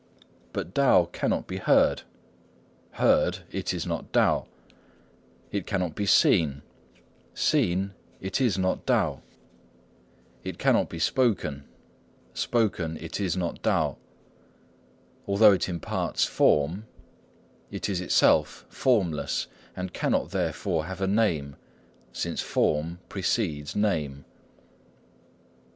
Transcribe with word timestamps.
But 0.51 0.73
Tao 0.73 1.05
cannot 1.13 1.45
be 1.45 1.57
heard; 1.57 2.01
heard, 2.93 3.43
it 3.51 3.71
is 3.71 3.85
not 3.85 4.11
Tao. 4.11 4.47
It 5.51 5.67
cannot 5.67 5.93
be 5.93 6.07
seen; 6.07 6.63
seen, 7.35 7.93
it 8.19 8.41
is 8.41 8.57
not 8.57 8.87
Tao. 8.87 9.21
It 10.43 10.57
cannot 10.57 10.89
be 10.89 10.97
spoken; 10.97 11.65
spoken, 12.33 12.97
it 12.97 13.19
is 13.19 13.37
not 13.37 13.61
Tao. 13.61 13.97
Although 15.27 15.51
it 15.51 15.69
imparts 15.69 16.25
form, 16.25 16.87
it 17.69 17.87
is 17.87 18.01
itself 18.01 18.65
formless, 18.69 19.45
and 19.75 19.93
cannot 19.93 20.31
therefore 20.31 20.85
have 20.85 21.01
a 21.01 21.05
name, 21.05 21.57
since 22.11 22.41
form 22.41 22.97
precedes 23.07 23.75
name. 23.75 24.25